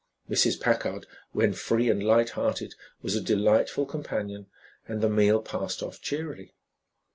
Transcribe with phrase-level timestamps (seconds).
[0.27, 0.59] Mrs.
[0.59, 4.47] Packard, when free and light hearted, was a delightful companion
[4.87, 6.55] and the meal passed off cheerily.